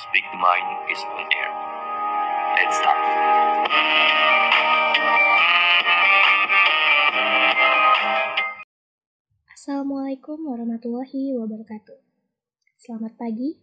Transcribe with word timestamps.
Speak 0.00 0.24
the 0.32 0.40
Mind 0.40 0.88
is 0.88 1.04
on 1.12 1.28
air. 1.28 1.52
Let's 2.56 2.72
start. 2.80 2.96
Assalamualaikum 9.52 10.40
warahmatullahi 10.40 11.36
wabarakatuh. 11.36 12.00
Selamat 12.80 13.12
pagi, 13.20 13.60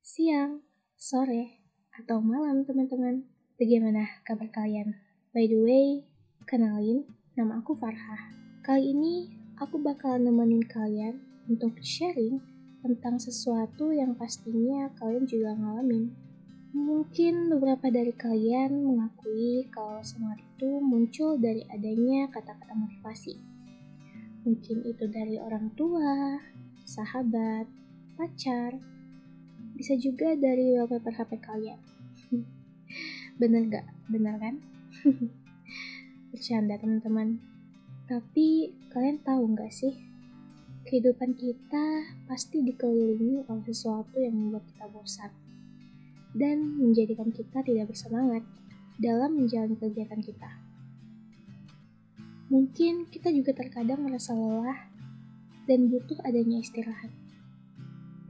siang, 0.00 0.64
sore, 0.96 1.60
atau 1.92 2.24
malam 2.24 2.64
teman-teman. 2.64 3.28
Bagaimana 3.60 4.24
kabar 4.24 4.48
kalian? 4.48 4.96
By 5.36 5.44
the 5.44 5.60
way, 5.60 6.08
kenalin, 6.48 7.04
nama 7.36 7.60
aku 7.60 7.76
Farhah. 7.76 8.32
Kali 8.64 8.96
ini 8.96 9.28
aku 9.60 9.76
bakal 9.84 10.16
nemenin 10.24 10.64
kalian 10.64 11.20
untuk 11.52 11.76
sharing 11.84 12.55
tentang 12.86 13.18
sesuatu 13.18 13.90
yang 13.90 14.14
pastinya 14.14 14.86
kalian 14.94 15.26
juga 15.26 15.58
ngalamin. 15.58 16.14
Mungkin 16.70 17.50
beberapa 17.50 17.90
dari 17.90 18.14
kalian 18.14 18.86
mengakui 18.86 19.66
kalau 19.74 19.98
semangat 20.06 20.44
itu 20.44 20.78
muncul 20.78 21.34
dari 21.34 21.66
adanya 21.66 22.30
kata-kata 22.30 22.78
motivasi. 22.78 23.34
Mungkin 24.46 24.86
itu 24.86 25.04
dari 25.10 25.42
orang 25.42 25.74
tua, 25.74 26.38
sahabat, 26.86 27.66
pacar, 28.14 28.78
bisa 29.74 29.98
juga 29.98 30.38
dari 30.38 30.78
wallpaper 30.78 31.12
HP 31.12 31.42
kalian. 31.42 31.80
Bener 33.40 33.66
gak? 33.68 33.86
Bener 34.06 34.38
kan? 34.38 34.62
Bercanda 36.30 36.78
teman-teman. 36.78 37.42
Tapi 38.06 38.70
kalian 38.94 39.18
tahu 39.26 39.52
gak 39.58 39.74
sih 39.74 40.15
kehidupan 40.86 41.34
kita 41.34 42.14
pasti 42.30 42.62
dikelilingi 42.62 43.50
oleh 43.50 43.64
sesuatu 43.66 44.22
yang 44.22 44.38
membuat 44.38 44.62
kita 44.70 44.86
bosan 44.86 45.34
dan 46.38 46.78
menjadikan 46.78 47.34
kita 47.34 47.58
tidak 47.66 47.90
bersemangat 47.90 48.46
dalam 49.02 49.34
menjalani 49.34 49.74
kegiatan 49.74 50.22
kita. 50.22 50.50
Mungkin 52.46 53.10
kita 53.10 53.34
juga 53.34 53.50
terkadang 53.58 54.06
merasa 54.06 54.30
lelah 54.30 54.86
dan 55.66 55.90
butuh 55.90 56.22
adanya 56.22 56.62
istirahat. 56.62 57.10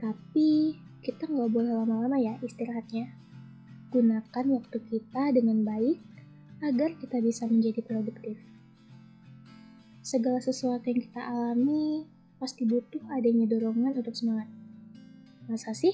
Tapi 0.01 0.73
kita 1.05 1.29
nggak 1.29 1.53
boleh 1.53 1.71
lama-lama 1.77 2.17
ya 2.17 2.41
istirahatnya. 2.41 3.13
Gunakan 3.93 4.45
waktu 4.57 4.77
kita 4.89 5.31
dengan 5.37 5.61
baik 5.61 6.01
agar 6.65 6.97
kita 6.97 7.21
bisa 7.21 7.45
menjadi 7.45 7.85
produktif. 7.85 8.41
Segala 10.01 10.41
sesuatu 10.41 10.89
yang 10.89 11.05
kita 11.05 11.21
alami 11.21 12.16
pasti 12.37 12.63
butuh 12.65 13.01
adanya 13.13 13.49
dorongan 13.49 13.97
untuk 13.97 14.13
semangat. 14.13 14.49
Masa 15.49 15.73
sih? 15.73 15.93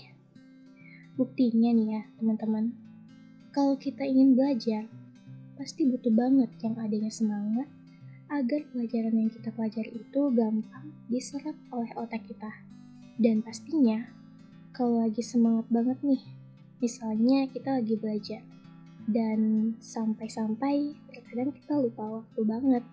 Buktinya 1.15 1.71
nih 1.71 1.87
ya, 1.99 2.01
teman-teman. 2.19 2.73
Kalau 3.53 3.77
kita 3.77 4.01
ingin 4.01 4.33
belajar, 4.33 4.89
pasti 5.55 5.85
butuh 5.85 6.09
banget 6.09 6.49
yang 6.65 6.73
adanya 6.81 7.13
semangat 7.13 7.69
agar 8.33 8.65
pelajaran 8.73 9.13
yang 9.13 9.29
kita 9.29 9.53
pelajari 9.53 9.93
itu 9.93 10.21
gampang 10.33 10.89
diserap 11.05 11.53
oleh 11.69 11.93
otak 11.93 12.25
kita. 12.25 12.49
Dan 13.21 13.45
pastinya, 13.45 14.09
kalau 14.73 15.05
lagi 15.05 15.21
semangat 15.21 15.69
banget 15.69 16.01
nih, 16.01 16.23
misalnya 16.81 17.45
kita 17.45 17.77
lagi 17.77 17.93
belajar, 17.93 18.41
dan 19.05 19.71
sampai-sampai 19.77 20.97
terkadang 21.13 21.53
kita 21.53 21.77
lupa 21.77 22.25
waktu 22.25 22.41
banget. 22.41 22.83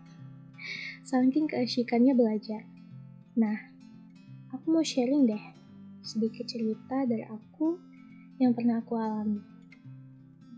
Saking 1.08 1.48
keasyikannya 1.48 2.12
belajar. 2.12 2.68
Nah, 3.41 3.56
aku 4.52 4.69
mau 4.69 4.84
sharing 4.84 5.24
deh 5.24 5.44
sedikit 6.05 6.44
cerita 6.44 7.08
dari 7.08 7.24
aku 7.24 7.80
yang 8.36 8.52
pernah 8.52 8.84
aku 8.84 9.00
alami. 9.00 9.41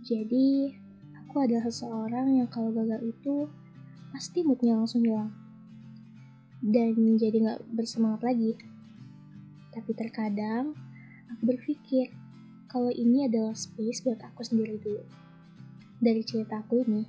Jadi, 0.02 0.74
aku 1.14 1.46
adalah 1.46 1.70
seseorang 1.70 2.42
yang 2.42 2.50
kalau 2.50 2.74
gagal 2.74 2.98
itu 3.06 3.46
pasti 4.10 4.42
moodnya 4.42 4.74
langsung 4.74 5.06
hilang. 5.06 5.30
Dan 6.58 6.98
jadi 7.22 7.54
gak 7.54 7.70
bersemangat 7.70 8.26
lagi. 8.26 8.58
Tapi 9.70 9.90
terkadang, 9.94 10.74
aku 11.30 11.54
berpikir 11.54 12.10
kalau 12.66 12.90
ini 12.90 13.30
adalah 13.30 13.54
space 13.54 14.02
buat 14.02 14.18
aku 14.26 14.42
sendiri 14.42 14.82
dulu. 14.82 15.06
Dari 16.02 16.26
cerita 16.26 16.66
aku 16.66 16.82
ini, 16.82 17.06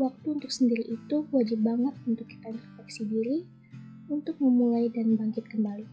waktu 0.00 0.40
untuk 0.40 0.48
sendiri 0.48 0.88
itu 0.88 1.28
wajib 1.36 1.60
banget 1.60 1.92
untuk 2.08 2.24
kita 2.24 2.48
introspeksi 2.48 3.04
diri 3.04 3.53
untuk 4.08 4.36
memulai 4.40 4.90
dan 4.92 5.16
bangkit 5.16 5.48
kembali. 5.48 5.86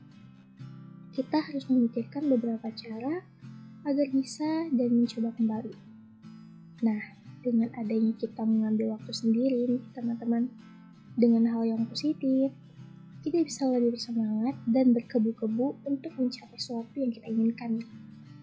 Kita 1.12 1.44
harus 1.44 1.68
memikirkan 1.68 2.28
beberapa 2.32 2.72
cara 2.72 3.24
agar 3.84 4.08
bisa 4.14 4.68
dan 4.72 4.90
mencoba 5.04 5.36
kembali. 5.36 5.74
Nah, 6.86 7.02
dengan 7.42 7.70
adanya 7.74 8.14
kita 8.16 8.46
mengambil 8.46 8.96
waktu 8.98 9.12
sendiri 9.12 9.82
teman-teman, 9.92 10.48
dengan 11.18 11.44
hal 11.52 11.68
yang 11.68 11.84
positif, 11.90 12.54
kita 13.22 13.44
bisa 13.46 13.70
lebih 13.70 13.94
bersemangat 13.94 14.56
dan 14.66 14.96
berkebu-kebu 14.96 15.78
untuk 15.86 16.14
mencapai 16.18 16.58
sesuatu 16.58 16.96
yang 16.98 17.12
kita 17.14 17.28
inginkan. 17.30 17.84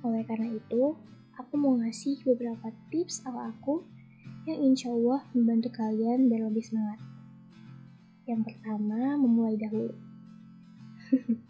Oleh 0.07 0.23
karena 0.23 0.55
itu, 0.55 0.95
aku 1.35 1.55
mau 1.59 1.75
ngasih 1.81 2.23
beberapa 2.23 2.71
tips 2.93 3.27
ala 3.27 3.51
aku 3.51 3.83
yang 4.47 4.59
insya 4.63 4.95
Allah 4.95 5.27
membantu 5.35 5.75
kalian 5.75 6.31
biar 6.31 6.47
lebih 6.47 6.63
semangat. 6.63 7.01
Yang 8.29 8.53
pertama, 8.53 9.17
memulai 9.17 9.57
dahulu. 9.57 9.97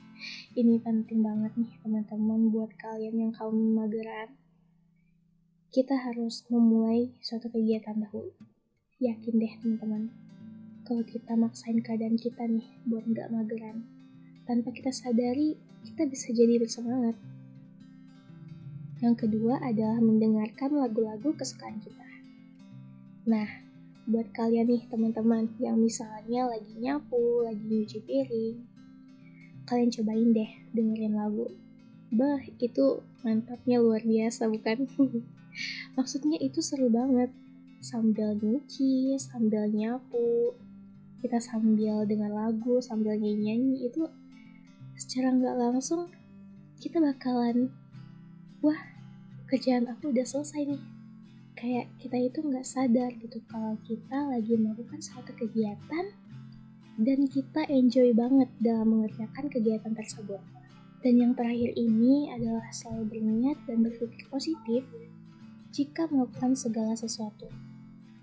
Ini 0.61 0.79
penting 0.79 1.27
banget 1.27 1.59
nih 1.59 1.75
teman-teman 1.83 2.55
buat 2.55 2.71
kalian 2.79 3.19
yang 3.19 3.33
kaum 3.35 3.75
mageran. 3.75 4.39
Kita 5.75 5.99
harus 5.99 6.47
memulai 6.47 7.11
suatu 7.19 7.51
kegiatan 7.51 7.99
dahulu. 7.99 8.31
Yakin 9.03 9.35
deh 9.43 9.55
teman-teman, 9.59 10.15
kalau 10.87 11.03
kita 11.03 11.35
maksain 11.35 11.83
keadaan 11.83 12.15
kita 12.15 12.47
nih 12.47 12.67
buat 12.87 13.03
nggak 13.11 13.31
mageran, 13.35 13.83
tanpa 14.47 14.71
kita 14.71 14.95
sadari, 14.95 15.59
kita 15.83 16.07
bisa 16.07 16.31
jadi 16.31 16.63
bersemangat. 16.63 17.19
Yang 19.03 19.27
kedua 19.27 19.59
adalah 19.63 19.99
mendengarkan 19.99 20.79
lagu-lagu 20.79 21.35
kesukaan 21.35 21.79
kita. 21.83 22.07
Nah, 23.29 23.68
buat 24.09 24.33
kalian 24.33 24.73
nih 24.73 24.83
teman-teman 24.89 25.53
yang 25.61 25.77
misalnya 25.77 26.49
lagi 26.49 26.73
nyapu, 26.81 27.45
lagi 27.45 27.61
nyuci 27.61 28.01
piring, 28.09 28.57
kalian 29.69 29.93
cobain 29.93 30.33
deh 30.33 30.51
dengerin 30.73 31.13
lagu. 31.13 31.53
Bah, 32.09 32.41
itu 32.57 33.05
mantapnya 33.21 33.85
luar 33.85 34.01
biasa 34.01 34.49
bukan? 34.49 34.89
Maksudnya 36.01 36.41
itu 36.41 36.65
seru 36.65 36.89
banget. 36.89 37.29
Sambil 37.85 38.33
nyuci, 38.41 39.15
sambil 39.21 39.69
nyapu, 39.69 40.57
kita 41.21 41.39
sambil 41.39 42.09
dengan 42.09 42.33
lagu, 42.33 42.81
sambil 42.81 43.15
nyanyi-nyanyi 43.15 43.93
itu 43.93 44.09
secara 44.99 45.31
nggak 45.31 45.55
langsung 45.55 46.11
kita 46.83 46.99
bakalan 46.99 47.71
wah 48.59 48.79
kerjaan 49.47 49.87
aku 49.87 50.11
udah 50.11 50.27
selesai 50.27 50.75
nih 50.75 50.83
kayak 51.59 51.91
kita 51.99 52.15
itu 52.15 52.39
nggak 52.39 52.63
sadar 52.63 53.11
gitu 53.19 53.43
kalau 53.51 53.75
kita 53.83 54.31
lagi 54.31 54.55
melakukan 54.55 55.03
suatu 55.03 55.35
kegiatan 55.35 56.15
dan 57.03 57.19
kita 57.27 57.67
enjoy 57.67 58.15
banget 58.15 58.47
dalam 58.63 58.95
mengerjakan 58.95 59.51
kegiatan 59.51 59.91
tersebut. 59.91 60.39
Dan 60.99 61.15
yang 61.19 61.33
terakhir 61.35 61.75
ini 61.79 62.31
adalah 62.31 62.67
selalu 62.75 63.11
berniat 63.11 63.59
dan 63.71 63.87
berpikir 63.87 64.27
positif 64.31 64.83
jika 65.71 66.11
melakukan 66.11 66.59
segala 66.59 66.95
sesuatu. 66.99 67.47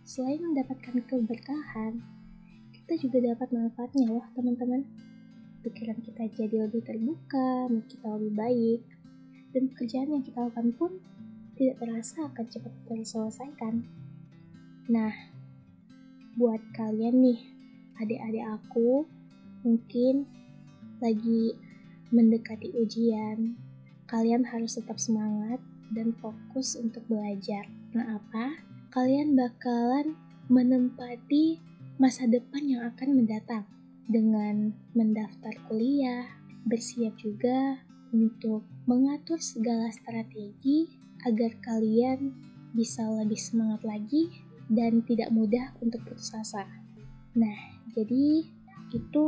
Selain 0.04 0.44
mendapatkan 0.44 1.00
keberkahan, 1.08 2.04
kita 2.76 3.00
juga 3.00 3.32
dapat 3.32 3.52
manfaatnya 3.56 4.12
loh 4.12 4.28
teman-teman. 4.36 4.84
Pikiran 5.64 5.98
kita 6.04 6.24
jadi 6.36 6.68
lebih 6.68 6.84
terbuka, 6.84 7.72
mood 7.72 7.88
kita 7.88 8.08
lebih 8.20 8.34
baik, 8.38 8.82
dan 9.56 9.72
pekerjaan 9.72 10.12
yang 10.12 10.24
kita 10.24 10.40
lakukan 10.46 10.70
pun 10.76 10.92
tidak 11.56 11.80
terasa 11.80 12.28
akan 12.28 12.46
cepat 12.52 12.74
terselesaikan. 12.88 13.88
Nah, 14.92 15.14
buat 16.36 16.60
kalian 16.76 17.24
nih, 17.24 17.40
adik-adik 17.96 18.46
aku, 18.60 19.08
mungkin 19.64 20.28
lagi 21.00 21.56
mendekati 22.12 22.76
ujian, 22.76 23.56
kalian 24.06 24.44
harus 24.46 24.76
tetap 24.76 25.00
semangat 25.00 25.64
dan 25.96 26.12
fokus 26.20 26.76
untuk 26.76 27.08
belajar. 27.08 27.66
Nah, 27.96 28.20
apa? 28.20 28.60
Kalian 28.92 29.36
bakalan 29.36 30.16
menempati 30.52 31.60
masa 31.96 32.28
depan 32.28 32.68
yang 32.68 32.84
akan 32.84 33.16
mendatang 33.16 33.66
dengan 34.06 34.76
mendaftar 34.92 35.56
kuliah, 35.72 36.28
bersiap 36.68 37.16
juga 37.16 37.80
untuk 38.12 38.68
mengatur 38.86 39.40
segala 39.42 39.90
strategi 39.90 41.05
agar 41.26 41.52
kalian 41.66 42.32
bisa 42.78 43.02
lebih 43.10 43.40
semangat 43.40 43.82
lagi 43.82 44.30
dan 44.70 45.02
tidak 45.06 45.30
mudah 45.34 45.74
untuk 45.82 46.02
putus 46.06 46.34
asa. 46.34 46.66
Nah, 47.34 47.58
jadi 47.94 48.46
itu 48.94 49.26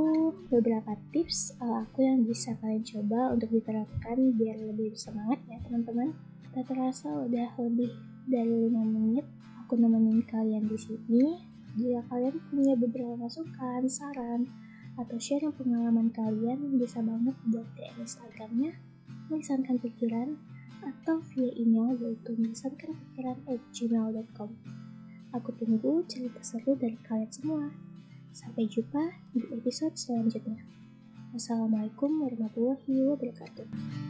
beberapa 0.48 0.96
tips 1.12 1.58
uh, 1.60 1.84
aku 1.84 2.06
yang 2.06 2.24
bisa 2.24 2.56
kalian 2.62 2.86
coba 2.86 3.34
untuk 3.36 3.50
diterapkan 3.52 4.38
biar 4.38 4.56
lebih 4.62 4.94
bersemangat 4.94 5.42
ya 5.50 5.58
teman-teman. 5.66 6.14
Tak 6.54 6.70
terasa 6.72 7.10
udah 7.28 7.50
lebih 7.60 7.92
dari 8.30 8.70
5 8.70 8.74
menit 8.74 9.26
aku 9.66 9.76
nemenin 9.76 10.24
kalian 10.24 10.70
di 10.70 10.78
sini. 10.78 11.26
Jika 11.78 12.02
kalian 12.10 12.42
punya 12.50 12.74
beberapa 12.74 13.20
masukan, 13.20 13.86
saran, 13.86 14.50
atau 14.98 15.18
share 15.22 15.46
pengalaman 15.54 16.10
kalian 16.10 16.80
bisa 16.82 17.06
banget 17.06 17.38
buat 17.54 17.68
DM 17.78 18.02
Instagramnya 18.02 18.72
melisankan 19.30 19.78
pikiran 19.78 20.40
atau 20.84 21.20
via 21.34 21.52
email 21.58 21.96
yaitu 22.00 22.36
gmail.com 23.74 24.50
Aku 25.36 25.52
tunggu 25.60 26.08
cerita 26.08 26.40
seru 26.40 26.80
dari 26.80 26.96
kalian 27.04 27.32
semua. 27.32 27.68
Sampai 28.32 28.70
jumpa 28.72 29.20
di 29.36 29.44
episode 29.52 30.00
selanjutnya. 30.00 30.64
Wassalamualaikum 31.36 32.24
warahmatullahi 32.24 33.04
wabarakatuh. 33.04 34.07